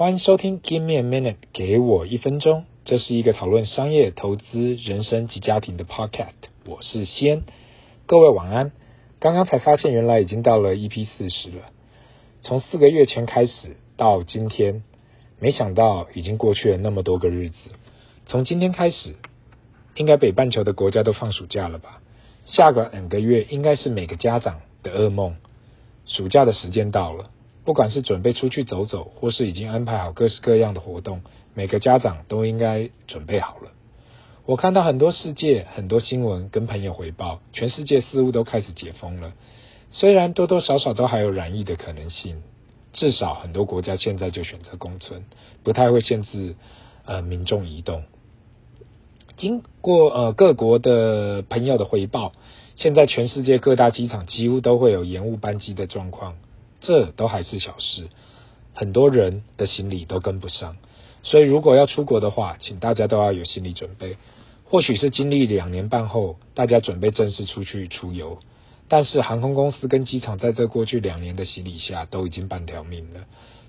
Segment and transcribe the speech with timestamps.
[0.00, 2.64] 欢迎收听 Give me a minute，给我一分钟。
[2.86, 6.32] 这是一个讨论商业、投资、人生及家庭的 podcast。
[6.64, 7.42] 我是先，
[8.06, 8.72] 各位晚安。
[9.18, 11.64] 刚刚才发现，原来已经到了 EP 四十了。
[12.40, 14.84] 从四个月前开始到今天，
[15.38, 17.58] 没想到已经过去了那么多个日子。
[18.24, 19.16] 从今天开始，
[19.96, 22.00] 应该北半球的国家都放暑假了吧？
[22.46, 25.36] 下个两个月应该是每个家长的噩梦。
[26.06, 27.28] 暑假的时间到了。
[27.64, 31.22] 不管是准备出去走走，或是已经安排好各式各样的活动，
[31.54, 33.70] 每个家长都应该准备好了。
[34.46, 39.34] 我看到很多世界、很多新闻跟朋友回报，全世界似乎都开始解封了。
[39.90, 42.42] 虽然多多少少都还有染疫的可能性，
[42.92, 45.24] 至少很多国家现在就选择共存，
[45.62, 46.56] 不太会限制
[47.04, 48.04] 呃民众移动。
[49.36, 52.32] 经过呃各国的朋友的回报，
[52.76, 56.36] 现在全世界各大机场几乎都会有延误班机的状况。
[56.80, 58.08] 这都还是小事，
[58.74, 60.76] 很多人的行李都跟不上，
[61.22, 64.16] 所以如果要出国的话，请大家都要有心理准备。
[64.64, 68.38] 或许是经历两年半后，大家准备正式出去出游，
[68.88, 73.20] 但是航空公司跟机场在这过去两年的洗礼下，都已经半条命了。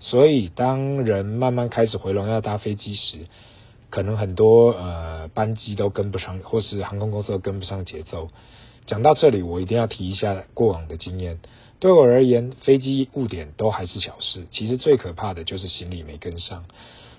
[0.00, 3.26] 所以当人慢慢开始回笼要搭飞机时，
[3.90, 8.28] 可能很多呃班机都跟不上，或是航空公司都跟不上节奏。
[8.88, 11.40] 讲到这里，我一定要提一下过往的经验。
[11.78, 16.64] 对我而言，飞机误点都还是小事，其实最可怕的就是行李没跟上。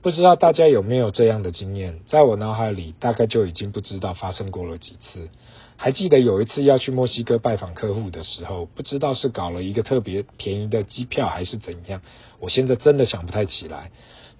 [0.00, 2.00] 不知道大家有没有这样的经验？
[2.06, 5.28] 在我脑海里，大概就已经不知道发生过了几次。
[5.76, 12.00] 还记得有一次要去墨西哥拜访客户的时候，不知道是搞了一个特别便宜的机票还是怎样，
[12.38, 13.90] 我现在真的想不太起来。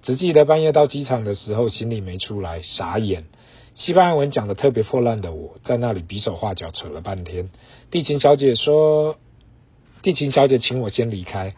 [0.01, 3.25] 只记得半夜到机场的时候，行李没出来，傻眼。
[3.75, 7.49] 西班牙文讲得特别破烂的我，在那里比手画脚扯了半天。
[7.89, 9.17] 地勤小姐说。
[10.03, 11.53] 地勤小姐请我先离开，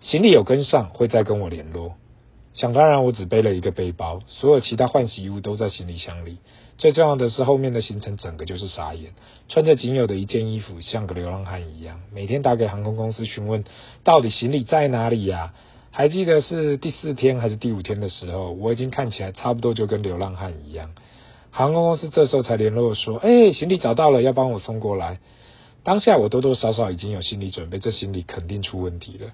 [0.00, 1.94] 行李有跟上，会再跟我联络。
[2.54, 6.38] 想当然，我只背了一个背包，所有其他换洗衣物都在行李箱里。
[6.78, 9.14] 最重要的是，后面的行程整个就是傻眼，
[9.48, 13.64] 穿着仅有的一件衣服，像个流浪汉一样，每天打给航空公司询问
[14.04, 15.52] 到底行李在哪里呀？
[15.90, 20.92] 还记得是第四天还是第五天的时候，我已经看起来差不多就跟流浪汉一样。
[21.52, 25.20] 航空公司这时候才联络说：“哎，行李找到了，要帮我送过来。”
[25.84, 29.32] 当下我多多少少已经有心理准备，这行李肯定出问题了。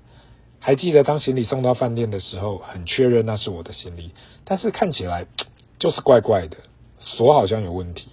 [0.58, 4.10] 还记得当行李送到饭店的时候，很确认那是我的行李，
[4.44, 5.26] 但是看起来
[5.78, 6.56] 就是怪怪的，
[6.98, 8.08] 锁好像有问题。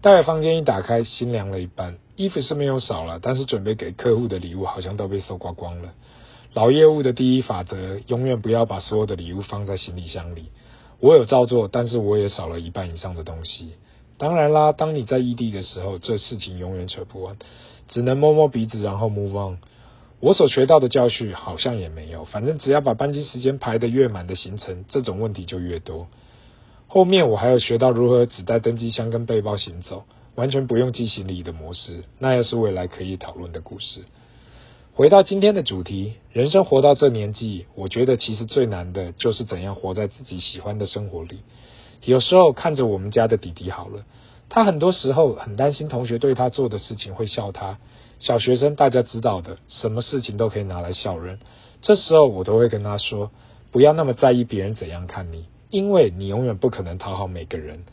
[0.00, 1.98] 待会房间一打开，心凉了一半。
[2.16, 5.92] 衣服是没有少了，但是准备给客户的礼物好像都被搜刮光了。
[6.54, 10.46] 老业务的第一法则，永远不要把所有的礼物放在行李箱里。
[11.00, 13.74] 我有照做，但是我也少了一半以上的东西。
[14.18, 17.36] 当然啦，当你在异地的时候，这事情永远扯不完，
[17.88, 19.58] 只能摸摸鼻子，然后 move on。
[20.20, 26.06] 我所学到的教训好像也没有，反正只要把班机时间排得越满的行程，这种问题就越多。
[26.86, 30.04] 后面我还有学到如何只带登机箱跟背包行走，
[30.34, 34.04] 完全不用寄行李的模式，那也是未来可以讨论的故事。
[34.96, 41.40] 回到今天的主题，人生活到这年纪，我觉得其实最难的就是怎样活在自己喜欢的生活里。
[42.02, 44.06] 有时候看着我们家的弟弟好了，
[44.48, 47.76] 他很多时候很担心同学对他做的事情会笑他。
[48.20, 51.40] 小学生大家知道的，什么事情都可以拿来笑人。
[51.82, 53.30] 这时候我都会跟他说，
[53.72, 57.84] 不要那么在意别人怎样看你，因为你永远不可能讨好每个人。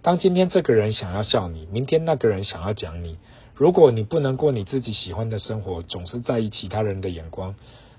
[0.00, 3.18] 当今天这个人想要笑你，明天那个人想要讲你，
[3.62, 7.54] 如果你不能过你自己喜欢的生活，总是在意其他人的眼光，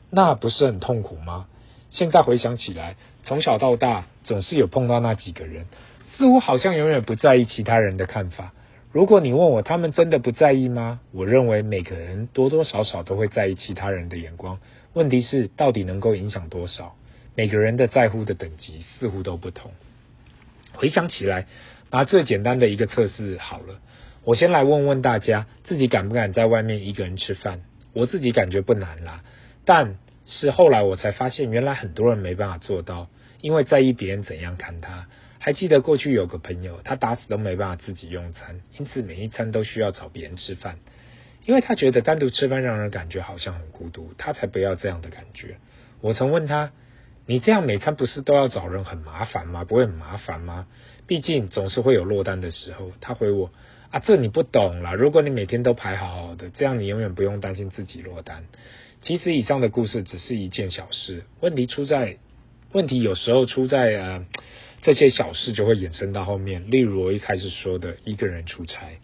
[0.09, 1.45] 那不是很痛苦吗？
[1.89, 5.67] 现在回想起来，从小到大总是有碰到那几个人，
[6.17, 8.51] 似乎好像永远不在意其他人的看法。
[8.91, 10.99] 如果你问我他们真的不在意吗？
[11.13, 14.59] 我认为每个人多多少少都会在意其他人的眼光。
[14.91, 16.93] 问题是到底能够影响多少？
[17.35, 19.71] 每个人的在乎的等级似乎都不同。
[20.73, 21.47] 回想起来，
[21.89, 23.79] 拿最简单的一个测试好了，
[24.23, 27.61] 我先来问问大家，自己敢不敢在外面一个人吃饭？
[27.93, 29.23] 我自己感觉不难啦，
[29.65, 29.97] 但。
[30.25, 33.09] 是后来我才发现，原来很多人没办法做到，
[33.41, 35.09] 因为在意别人怎样看他。
[35.37, 40.77] 还记得过去有个朋友，他打死都没办法自己用餐，因此每一餐都需要找别人吃饭，
[41.43, 45.57] 因为他觉得单独吃饭让人感觉好像很孤独，他才不要这样的感觉。
[45.99, 46.71] 我曾问他
[47.27, 49.65] ：“你这样每餐不是都要找人很麻烦吗？
[49.65, 50.67] 不会很麻烦吗？
[51.05, 53.51] 毕竟总是会有落单的时候。”他回我
[53.93, 58.45] ：“啊，这你不懂啦，如果你每天都排好好的，这样你永远不用担心自己落单。”
[59.03, 62.17] 其实以上的故事只是一件小事，问题出在，
[62.71, 64.25] 问题有时候出在呃，
[64.81, 66.71] 这些小事就会衍生到后面。
[66.71, 68.97] 例如我一开始说的一个人出差，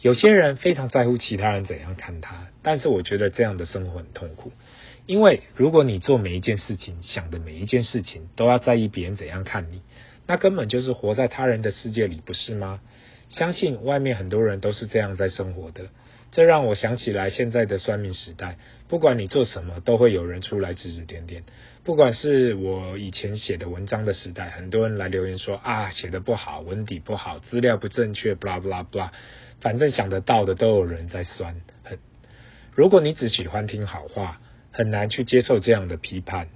[0.00, 4.50] 有些人非常在乎其他人怎样看他，但是我觉得这样的生活很痛苦，
[5.06, 9.82] 因为如果你做每一件事情，想的每一件事情都要在意别人怎样看你，
[10.26, 12.80] 那根本就是活在他人的世界里，不是吗？
[13.28, 15.88] 相信外面很多人都是这样在生活的。
[16.32, 21.44] 这让我想起来现在的酸民时代，不管你做什么，都会有人出来指指点点。
[21.84, 29.10] 不管是我以前写的文章的时代，很多人来留言说啊，写得不好，文笔不好，资料不正确，blah blah blah，
[29.60, 31.54] 反正想得到的都有人在酸。
[31.84, 31.98] 很，
[32.74, 34.40] 如果你只喜欢听好话，
[34.72, 36.48] 很难去接受这样的批判，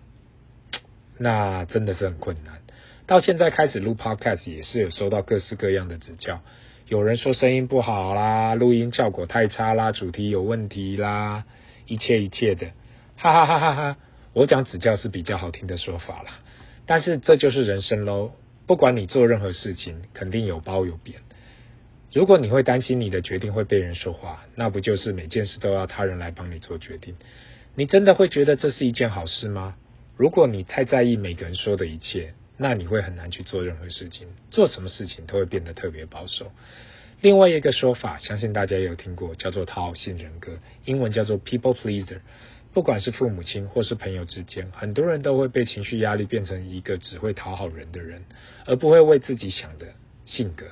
[1.19, 2.62] 那真的是很困难。
[3.08, 6.43] 到现在开始录 podcast 也是有收到各式各样的指教。
[6.88, 11.46] 有人说声音不好啦，录音效果太差啦，主题有问题啦，
[11.87, 12.66] 一切一切的，
[13.16, 13.96] 哈哈哈哈哈！
[14.34, 16.40] 我讲指教是比较好听的说法啦，
[16.84, 18.32] 但是这就是人生喽。
[18.66, 21.20] 不管你做任何事情，肯定有褒有贬。
[22.12, 27.14] 如果你会担心你的决定会被人说话，那不就是每件事都要他人来帮你做决定？
[27.75, 29.76] 你真的会觉得这是一件好事吗？
[30.19, 36.50] 如果你太在意每个人说的一切，那你会很难去做任何事情，做什么事情都会变得特别保守。
[37.20, 42.19] 另外一个说法，相信大家也有听过，叫做讨好型人格，英文叫做 people pleaser。
[42.75, 48.25] 不管是父母亲或是朋友之间，很多人都会被情绪压力变成一个只会讨好人的人，
[48.66, 49.87] 而不会为自己想的
[50.26, 50.66] 性格。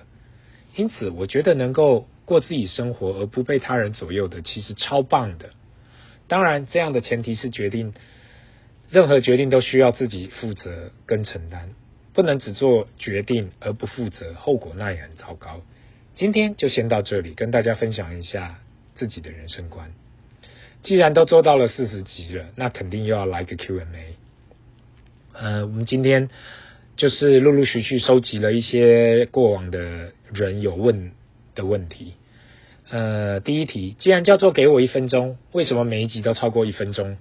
[0.75, 5.51] 因此，我觉得能够过自己生活而不被他人左右的，其实超棒的。
[6.27, 7.95] 当然，这样的前提是决定。
[8.89, 11.71] 任何决定都需要自己负责跟承担，
[12.13, 15.61] 不能只做决定而不负责，后果那也很糟糕。
[16.15, 18.61] 今天就先到这里，跟大家分享一下
[18.95, 19.93] 自己的人生观。
[20.83, 24.15] 既然都做到了四十集了，那肯定又要来个 Q&A。
[25.33, 26.29] 呃，我们今天
[26.95, 31.11] 就是陆陆续续收集了一些过往的人有问
[31.55, 32.15] 的问题。
[32.89, 37.19] 呃，第一题，既然叫做给我一分钟，为什么每一集都超过一分钟？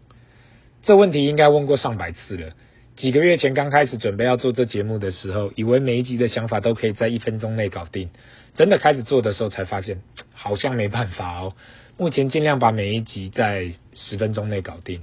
[0.86, 2.52] 这问题应该问过上百次了。
[2.96, 8.10] 几个月前刚开始准备要做这节目的时候，以为每一集的想法都可以在一分钟内搞定。
[8.54, 10.02] 真的开始做的时候，才发现
[10.34, 11.54] 好像没办法哦。
[11.98, 15.02] 目前尽量把每一集在十分钟内搞定。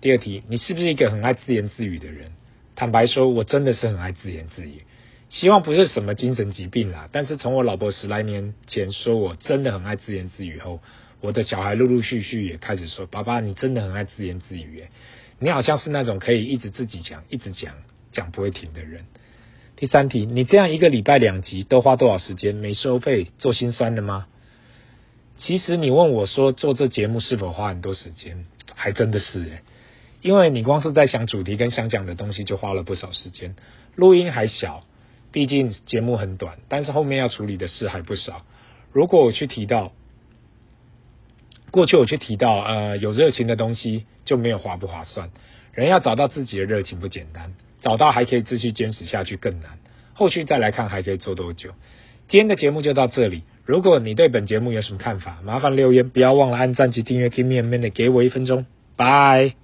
[0.00, 2.32] 第二题，你是不是一个很爱自言自语的人？
[2.74, 4.82] 坦白说，我真的是很爱自言自语。
[5.28, 10.80] 希望不是什么精神疾病啦，但是从我老婆十来年前说我真的很爱自言自语后。
[11.22, 14.82] 我的小孩陆陆续续也开始说：“爸爸，你真的很爱自言自语，
[15.38, 17.74] 你好像是那种可以一直自己讲、一直讲、
[18.10, 19.06] 讲不会停的人。”
[19.76, 24.26] 第三题，你这样一个礼拜两集都花多少时间没收费做心酸的吗？
[25.38, 29.60] 其实你问我说做这节目是否花很多时间，还真的是诶，
[30.22, 33.54] 因为你光是在想主题跟想讲的东西就花了不少时间。
[33.94, 34.84] 录音还小，
[35.30, 38.44] 毕竟节目很短，但是后面要处理的事还不少。
[38.92, 39.92] 如果我去提到。
[41.72, 45.30] 过去我却提到，呃，有热情的东西就没有划不划算。
[45.72, 49.78] 人要找到自己的热情不简单，找到还可以继续坚持下去更难。
[50.12, 51.70] 后续再来看还可以做多久。
[52.28, 53.42] 今天的节目就到这里。
[53.64, 57.30] 如果你对本节目有什么看法，麻烦留言，不要忘了按赞及订阅。
[57.30, 58.66] Kimi M 的给我一分钟，
[58.96, 59.54] 拜。